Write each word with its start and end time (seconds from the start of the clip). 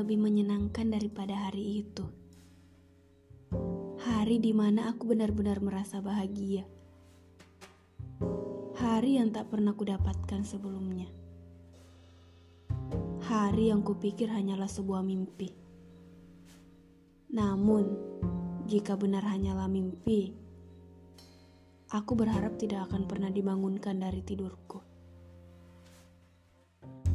lebih 0.00 0.26
menyenangkan 0.26 0.96
daripada 0.96 1.36
hari 1.36 1.84
itu. 1.84 2.08
Hari 4.00 4.40
di 4.40 4.56
mana 4.56 4.88
aku 4.88 5.12
benar-benar 5.12 5.60
merasa 5.60 6.00
bahagia. 6.00 6.64
Hari 8.80 9.20
yang 9.20 9.28
tak 9.28 9.52
pernah 9.52 9.76
kudapatkan 9.76 10.40
sebelumnya. 10.40 11.04
Hari 13.28 13.68
yang 13.68 13.84
kupikir 13.84 14.32
hanyalah 14.32 14.72
sebuah 14.72 15.04
mimpi. 15.04 15.52
Namun, 17.36 17.84
jika 18.64 18.96
benar 18.96 19.28
hanyalah 19.28 19.68
mimpi, 19.68 20.32
aku 21.92 22.16
berharap 22.16 22.56
tidak 22.56 22.88
akan 22.88 23.04
pernah 23.04 23.28
dibangunkan 23.28 24.00
dari 24.00 24.24
tidurku. 24.24 24.80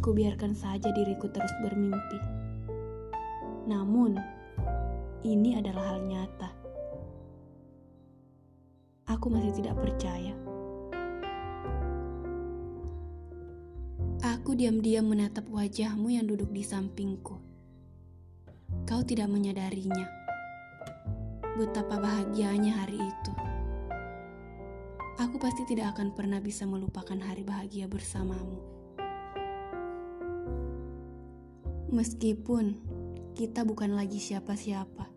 Kubiarkan 0.05 0.53
saja 0.53 0.93
diriku 0.93 1.33
terus 1.33 1.51
bermimpi. 1.65 2.34
Namun, 3.65 4.13
ini 5.25 5.57
adalah 5.57 5.97
hal 5.97 6.05
nyata. 6.05 6.49
Aku 9.09 9.33
masih 9.33 9.57
tidak 9.57 9.73
percaya. 9.81 10.37
Aku 14.21 14.53
diam-diam 14.53 15.09
menatap 15.09 15.49
wajahmu 15.49 16.13
yang 16.13 16.29
duduk 16.29 16.53
di 16.53 16.61
sampingku. 16.61 17.37
Kau 18.85 19.01
tidak 19.01 19.33
menyadarinya. 19.33 20.05
Betapa 21.57 21.97
bahagianya 21.97 22.85
hari 22.85 23.01
itu. 23.01 23.33
Aku 25.17 25.41
pasti 25.41 25.65
tidak 25.65 25.97
akan 25.97 26.13
pernah 26.13 26.37
bisa 26.37 26.69
melupakan 26.69 27.17
hari 27.17 27.41
bahagia 27.41 27.89
bersamamu. 27.89 28.61
Meskipun 31.89 32.77
kita 33.35 33.67
bukan 33.67 33.99
lagi 33.99 34.15
siapa-siapa, 34.15 35.11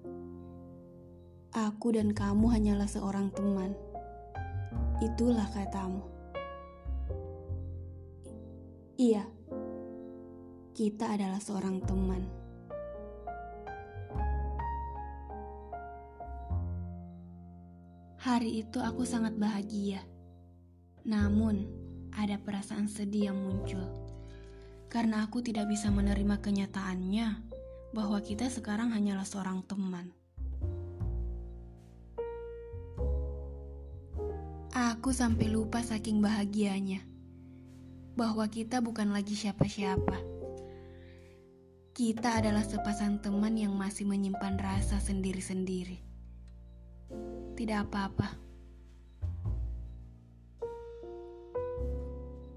aku 1.54 1.94
dan 1.94 2.10
kamu 2.10 2.50
hanyalah 2.50 2.90
seorang 2.90 3.30
teman. 3.30 3.78
Itulah 4.98 5.46
katamu. 5.54 6.02
Iya, 8.98 9.22
kita 10.74 11.14
adalah 11.14 11.38
seorang 11.38 11.78
teman. 11.86 12.26
Hari 18.18 18.66
itu 18.66 18.82
aku 18.82 19.06
sangat 19.06 19.38
bahagia. 19.38 20.02
Namun, 21.06 21.70
ada 22.18 22.34
perasaan 22.34 22.90
sedih 22.90 23.30
yang 23.30 23.38
muncul 23.38 23.86
karena 24.90 25.22
aku 25.22 25.38
tidak 25.44 25.70
bisa 25.70 25.92
menerima 25.92 26.42
kenyataannya 26.42 27.47
bahwa 27.92 28.20
kita 28.20 28.52
sekarang 28.52 28.92
hanyalah 28.92 29.24
seorang 29.24 29.64
teman. 29.64 30.12
Aku 34.74 35.10
sampai 35.10 35.48
lupa 35.50 35.80
saking 35.82 36.20
bahagianya 36.22 37.02
bahwa 38.18 38.46
kita 38.50 38.82
bukan 38.82 39.14
lagi 39.14 39.38
siapa-siapa. 39.38 40.18
Kita 41.94 42.38
adalah 42.38 42.62
sepasang 42.62 43.18
teman 43.18 43.58
yang 43.58 43.74
masih 43.74 44.06
menyimpan 44.06 44.54
rasa 44.58 45.02
sendiri-sendiri. 45.02 45.98
Tidak 47.58 47.78
apa-apa. 47.90 48.47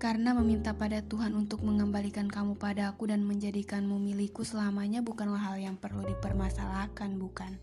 Karena 0.02 0.34
meminta 0.34 0.74
pada 0.74 1.06
Tuhan 1.06 1.38
untuk 1.38 1.62
mengembalikan 1.62 2.26
kamu 2.26 2.58
padaku 2.58 3.06
dan 3.06 3.22
menjadikanmu 3.22 4.02
milikku 4.02 4.42
selamanya 4.42 5.06
bukanlah 5.06 5.38
hal 5.38 5.62
yang 5.62 5.78
perlu 5.78 6.02
dipermasalahkan, 6.02 7.22
bukan? 7.22 7.62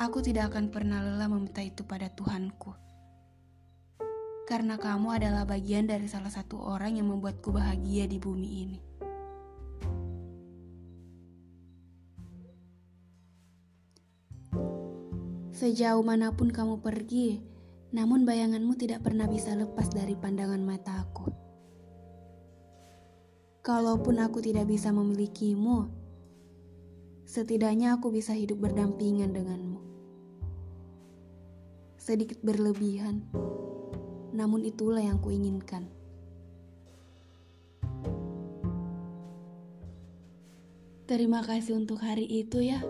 Aku 0.00 0.24
tidak 0.24 0.48
akan 0.48 0.72
pernah 0.72 1.04
lelah 1.04 1.28
meminta 1.28 1.60
itu 1.60 1.84
pada 1.84 2.08
Tuhanku. 2.08 2.72
Karena 4.48 4.80
kamu 4.80 5.12
adalah 5.12 5.44
bagian 5.44 5.92
dari 5.92 6.08
salah 6.08 6.32
satu 6.32 6.64
orang 6.64 6.96
yang 6.96 7.12
membuatku 7.12 7.52
bahagia 7.52 8.08
di 8.08 8.16
bumi 8.16 8.48
ini. 8.64 8.78
Sejauh 15.52 16.00
mana 16.00 16.32
pun 16.32 16.48
kamu 16.48 16.80
pergi, 16.80 17.53
namun 17.94 18.26
bayanganmu 18.26 18.74
tidak 18.74 19.06
pernah 19.06 19.30
bisa 19.30 19.54
lepas 19.54 19.86
dari 19.94 20.18
pandangan 20.18 20.58
mataku. 20.58 21.30
Kalaupun 23.62 24.18
aku 24.18 24.42
tidak 24.42 24.66
bisa 24.66 24.90
memilikimu, 24.90 25.86
setidaknya 27.22 27.94
aku 27.94 28.10
bisa 28.10 28.34
hidup 28.34 28.58
berdampingan 28.66 29.30
denganmu. 29.30 29.78
Sedikit 31.96 32.42
berlebihan, 32.42 33.30
namun 34.34 34.66
itulah 34.66 35.00
yang 35.00 35.22
kuinginkan. 35.22 35.86
Terima 41.06 41.46
kasih 41.46 41.78
untuk 41.78 42.02
hari 42.02 42.26
itu 42.26 42.58
ya, 42.58 42.82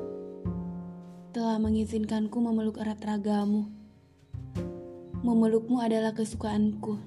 telah 1.36 1.60
mengizinkanku 1.60 2.40
memeluk 2.40 2.80
erat 2.80 3.04
ragamu. 3.04 3.83
Memelukmu 5.24 5.80
adalah 5.80 6.12
kesukaanku. 6.12 7.00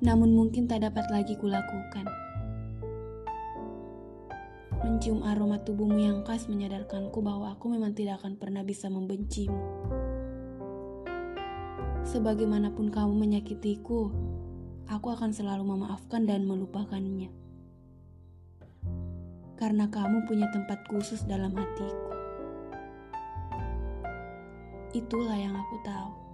Namun 0.00 0.32
mungkin 0.32 0.64
tak 0.64 0.80
dapat 0.80 1.04
lagi 1.12 1.36
kulakukan. 1.36 2.08
Mencium 4.80 5.20
aroma 5.20 5.60
tubuhmu 5.60 6.00
yang 6.00 6.24
khas 6.24 6.48
menyadarkanku 6.48 7.20
bahwa 7.20 7.52
aku 7.52 7.68
memang 7.76 7.92
tidak 7.92 8.24
akan 8.24 8.40
pernah 8.40 8.64
bisa 8.64 8.88
membencimu. 8.88 9.60
Sebagaimanapun 12.08 12.88
kamu 12.88 13.20
menyakitiku, 13.20 14.08
aku 14.88 15.12
akan 15.12 15.36
selalu 15.36 15.68
memaafkan 15.68 16.24
dan 16.24 16.48
melupakannya. 16.48 17.28
Karena 19.60 19.84
kamu 19.92 20.24
punya 20.24 20.48
tempat 20.48 20.80
khusus 20.88 21.28
dalam 21.28 21.52
hatiku. 21.52 22.19
Itulah 24.90 25.38
yang 25.38 25.54
aku 25.54 25.78
tahu. 25.86 26.29